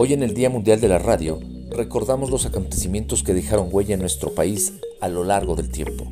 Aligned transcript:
Hoy 0.00 0.12
en 0.12 0.22
el 0.22 0.32
Día 0.32 0.48
Mundial 0.48 0.80
de 0.80 0.86
la 0.86 1.00
Radio, 1.00 1.40
recordamos 1.70 2.30
los 2.30 2.46
acontecimientos 2.46 3.24
que 3.24 3.34
dejaron 3.34 3.68
huella 3.72 3.94
en 3.94 4.00
nuestro 4.00 4.32
país 4.32 4.74
a 5.00 5.08
lo 5.08 5.24
largo 5.24 5.56
del 5.56 5.70
tiempo. 5.70 6.04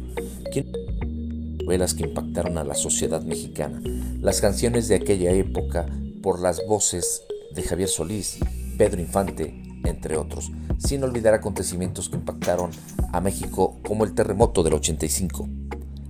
Novelas 1.62 1.94
que 1.94 2.02
impactaron 2.02 2.58
a 2.58 2.64
la 2.64 2.74
sociedad 2.74 3.22
mexicana, 3.22 3.80
las 4.20 4.40
canciones 4.40 4.88
de 4.88 4.96
aquella 4.96 5.30
época 5.30 5.86
por 6.20 6.40
las 6.40 6.66
voces 6.66 7.22
de 7.54 7.62
Javier 7.62 7.88
Solís, 7.88 8.38
Pedro 8.76 9.00
Infante, 9.00 9.54
entre 9.84 10.16
otros, 10.16 10.50
sin 10.78 11.04
olvidar 11.04 11.34
acontecimientos 11.34 12.08
que 12.08 12.16
impactaron 12.16 12.72
a 13.12 13.20
México 13.20 13.78
como 13.86 14.04
el 14.04 14.14
terremoto 14.14 14.64
del 14.64 14.74
85. 14.74 15.48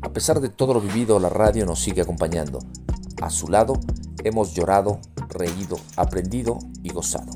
A 0.01 0.15
pesar 0.15 0.41
de 0.41 0.49
todo 0.49 0.73
lo 0.73 0.81
vivido, 0.81 1.21
la 1.21 1.29
radio 1.29 1.67
nos 1.67 1.81
sigue 1.81 2.01
acompañando. 2.01 2.59
A 3.21 3.29
su 3.29 3.49
lado 3.49 3.75
hemos 4.25 4.55
llorado, 4.55 4.99
reído, 5.29 5.79
aprendido 5.97 6.59
y 6.83 6.91
gozado. 6.91 7.33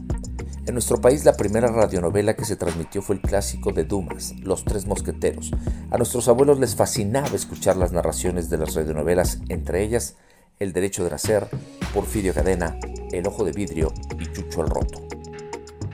En 0.70 0.74
nuestro 0.74 1.00
país 1.00 1.24
la 1.24 1.32
primera 1.32 1.66
radionovela 1.66 2.36
que 2.36 2.44
se 2.44 2.54
transmitió 2.54 3.02
fue 3.02 3.16
el 3.16 3.20
clásico 3.20 3.72
de 3.72 3.82
Dumas, 3.82 4.36
Los 4.38 4.62
Tres 4.62 4.86
Mosqueteros. 4.86 5.50
A 5.90 5.96
nuestros 5.96 6.28
abuelos 6.28 6.60
les 6.60 6.76
fascinaba 6.76 7.34
escuchar 7.34 7.76
las 7.76 7.90
narraciones 7.90 8.50
de 8.50 8.58
las 8.58 8.76
radionovelas, 8.76 9.40
entre 9.48 9.82
ellas 9.82 10.14
El 10.60 10.72
Derecho 10.72 11.02
de 11.02 11.10
Nacer, 11.10 11.48
Porfirio 11.92 12.32
Cadena, 12.32 12.78
El 13.10 13.26
Ojo 13.26 13.44
de 13.44 13.50
Vidrio 13.50 13.92
y 14.16 14.30
Chucho 14.30 14.62
el 14.62 14.70
Roto. 14.70 15.00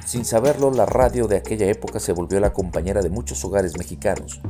Sin 0.05 0.27
saberlo, 0.27 0.71
la 0.71 0.85
radio 0.85 1.27
de 1.27 1.39
aquella 1.39 1.71
época 1.71 1.99
se 1.99 2.13
volvió 2.13 2.39
la 2.39 2.53
compañera 2.53 3.01
de 3.01 3.09
muchos 3.09 3.43
hogares 3.47 3.79
mexicanos, 3.79 4.43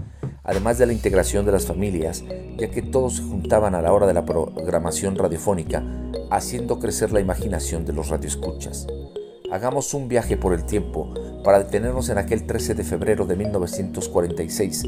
además 0.43 0.77
de 0.77 0.87
la 0.87 0.93
integración 0.93 1.47
de 1.47 1.53
las 1.53 1.67
familias, 1.67 2.25
ya 2.59 2.69
que 2.69 2.83
todos 2.83 3.19
se 3.19 3.23
juntaban 3.23 3.77
a 3.77 3.81
la 3.81 3.93
hora 3.93 4.09
de 4.09 4.15
la 4.15 4.25
programación 4.25 5.15
radiofónica, 5.15 5.84
haciendo 6.33 6.81
crecer 6.81 7.12
la 7.12 7.20
imaginación 7.20 7.84
de 7.84 7.93
los 7.93 8.09
radioescuchas. 8.09 8.89
Hagamos 9.50 9.94
un 9.94 10.08
viaje 10.08 10.36
por 10.36 10.52
el 10.55 10.64
tiempo 10.64 11.14
para 11.44 11.61
detenernos 11.61 12.08
en 12.08 12.19
aquel 12.19 12.47
13 12.47 12.75
de 12.75 12.83
febrero 12.83 13.27
de 13.27 13.36
1946, 13.36 14.83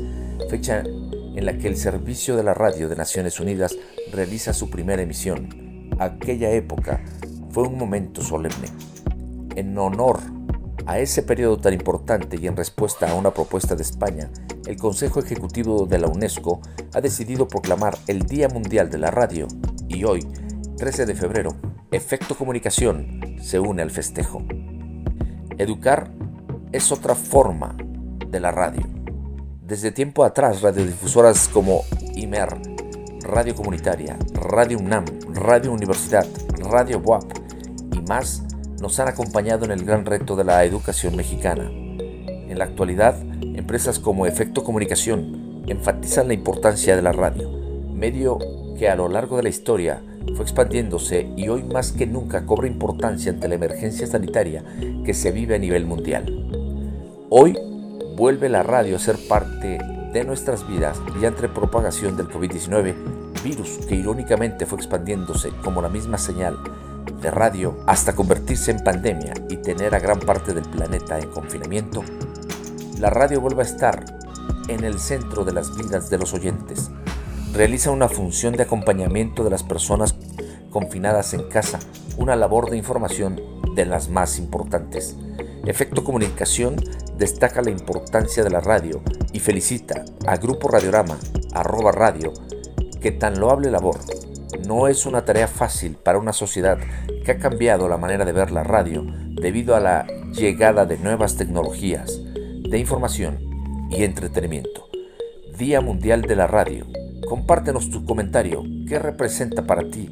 fecha 0.50 0.80
en 0.80 1.46
la 1.46 1.56
que 1.56 1.68
el 1.68 1.76
Servicio 1.76 2.36
de 2.36 2.42
la 2.42 2.54
Radio 2.54 2.88
de 2.88 2.96
Naciones 2.96 3.38
Unidas 3.38 3.76
realiza 4.10 4.52
su 4.52 4.68
primera 4.68 5.00
emisión. 5.00 5.90
Aquella 6.00 6.50
época 6.50 7.00
fue 7.50 7.68
un 7.68 7.78
momento 7.78 8.20
solemne. 8.20 8.68
En 9.54 9.78
honor 9.78 10.18
a 10.86 10.98
ese 10.98 11.22
periodo 11.22 11.58
tan 11.58 11.74
importante 11.74 12.36
y 12.40 12.48
en 12.48 12.56
respuesta 12.56 13.08
a 13.08 13.14
una 13.14 13.32
propuesta 13.32 13.76
de 13.76 13.82
España, 13.82 14.28
el 14.66 14.76
Consejo 14.76 15.20
Ejecutivo 15.20 15.86
de 15.86 15.98
la 15.98 16.08
UNESCO 16.08 16.60
ha 16.94 17.00
decidido 17.00 17.46
proclamar 17.46 17.96
el 18.08 18.24
Día 18.24 18.48
Mundial 18.48 18.90
de 18.90 18.98
la 18.98 19.12
Radio 19.12 19.46
y 19.86 20.02
hoy, 20.02 20.26
13 20.78 21.06
de 21.06 21.14
febrero, 21.14 21.54
Efecto 21.90 22.34
Comunicación 22.34 23.38
se 23.40 23.58
une 23.58 23.80
al 23.80 23.90
festejo. 23.90 24.42
Educar 25.56 26.10
es 26.70 26.92
otra 26.92 27.14
forma 27.14 27.78
de 28.28 28.40
la 28.40 28.50
radio. 28.50 28.82
Desde 29.62 29.90
tiempo 29.90 30.22
atrás, 30.22 30.60
radiodifusoras 30.60 31.48
como 31.48 31.84
IMER, 32.14 32.50
Radio 33.22 33.54
Comunitaria, 33.54 34.18
Radio 34.34 34.78
UNAM, 34.78 35.06
Radio 35.32 35.72
Universidad, 35.72 36.26
Radio 36.58 36.98
WAP 36.98 37.24
y 37.94 38.02
más 38.02 38.42
nos 38.82 39.00
han 39.00 39.08
acompañado 39.08 39.64
en 39.64 39.70
el 39.70 39.82
gran 39.86 40.04
reto 40.04 40.36
de 40.36 40.44
la 40.44 40.62
educación 40.66 41.16
mexicana. 41.16 41.70
En 41.70 42.58
la 42.58 42.64
actualidad, 42.64 43.18
empresas 43.40 43.98
como 43.98 44.26
Efecto 44.26 44.62
Comunicación 44.62 45.64
enfatizan 45.66 46.28
la 46.28 46.34
importancia 46.34 46.96
de 46.96 47.02
la 47.02 47.12
radio, 47.12 47.50
medio 47.94 48.38
que 48.78 48.90
a 48.90 48.94
lo 48.94 49.08
largo 49.08 49.38
de 49.38 49.44
la 49.44 49.48
historia 49.48 50.02
fue 50.34 50.44
expandiéndose 50.44 51.30
y 51.36 51.48
hoy 51.48 51.62
más 51.62 51.92
que 51.92 52.06
nunca 52.06 52.46
cobra 52.46 52.66
importancia 52.66 53.32
ante 53.32 53.48
la 53.48 53.54
emergencia 53.54 54.06
sanitaria 54.06 54.64
que 55.04 55.14
se 55.14 55.30
vive 55.30 55.56
a 55.56 55.58
nivel 55.58 55.86
mundial. 55.86 56.46
Hoy 57.30 57.56
vuelve 58.16 58.48
la 58.48 58.62
radio 58.62 58.96
a 58.96 58.98
ser 58.98 59.16
parte 59.28 59.78
de 60.12 60.24
nuestras 60.24 60.66
vidas 60.66 60.98
mediante 61.14 61.48
propagación 61.48 62.16
del 62.16 62.28
COVID-19, 62.28 62.94
virus 63.44 63.78
que 63.86 63.94
irónicamente 63.94 64.66
fue 64.66 64.78
expandiéndose 64.78 65.50
como 65.62 65.82
la 65.82 65.88
misma 65.88 66.18
señal 66.18 66.56
de 67.20 67.30
radio 67.30 67.76
hasta 67.86 68.14
convertirse 68.14 68.70
en 68.70 68.84
pandemia 68.84 69.34
y 69.48 69.56
tener 69.56 69.94
a 69.94 69.98
gran 69.98 70.20
parte 70.20 70.54
del 70.54 70.64
planeta 70.64 71.18
en 71.18 71.30
confinamiento, 71.30 72.02
la 72.98 73.10
radio 73.10 73.40
vuelve 73.40 73.62
a 73.62 73.66
estar 73.66 74.04
en 74.68 74.84
el 74.84 74.98
centro 74.98 75.44
de 75.44 75.52
las 75.52 75.76
vidas 75.76 76.10
de 76.10 76.18
los 76.18 76.34
oyentes. 76.34 76.87
Realiza 77.52 77.90
una 77.90 78.08
función 78.08 78.54
de 78.54 78.62
acompañamiento 78.62 79.42
de 79.42 79.50
las 79.50 79.62
personas 79.62 80.14
confinadas 80.70 81.34
en 81.34 81.48
casa, 81.48 81.78
una 82.16 82.36
labor 82.36 82.70
de 82.70 82.76
información 82.76 83.40
de 83.74 83.86
las 83.86 84.08
más 84.10 84.38
importantes. 84.38 85.16
Efecto 85.64 86.04
Comunicación 86.04 86.76
destaca 87.16 87.62
la 87.62 87.70
importancia 87.70 88.44
de 88.44 88.50
la 88.50 88.60
radio 88.60 89.02
y 89.32 89.40
felicita 89.40 90.04
a 90.26 90.36
Grupo 90.36 90.68
Radiorama, 90.68 91.18
arroba 91.52 91.92
radio, 91.92 92.32
que 93.00 93.12
tan 93.12 93.40
loable 93.40 93.70
labor 93.70 93.98
no 94.66 94.88
es 94.88 95.06
una 95.06 95.24
tarea 95.24 95.48
fácil 95.48 95.96
para 95.96 96.18
una 96.18 96.32
sociedad 96.32 96.78
que 97.24 97.32
ha 97.32 97.38
cambiado 97.38 97.88
la 97.88 97.96
manera 97.96 98.24
de 98.24 98.32
ver 98.32 98.50
la 98.50 98.64
radio 98.64 99.04
debido 99.40 99.74
a 99.74 99.80
la 99.80 100.06
llegada 100.32 100.84
de 100.86 100.98
nuevas 100.98 101.36
tecnologías 101.36 102.20
de 102.68 102.78
información 102.78 103.38
y 103.90 104.04
entretenimiento. 104.04 104.88
Día 105.56 105.80
Mundial 105.80 106.22
de 106.22 106.36
la 106.36 106.46
Radio. 106.46 106.86
Compártenos 107.28 107.90
tu 107.90 108.06
comentario. 108.06 108.64
¿Qué 108.88 108.98
representa 108.98 109.66
para 109.66 109.86
ti 109.90 110.08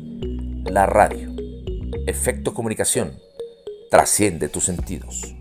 la 0.66 0.84
radio? 0.84 1.34
Efecto 2.06 2.52
comunicación. 2.52 3.18
Trasciende 3.90 4.50
tus 4.50 4.64
sentidos. 4.64 5.35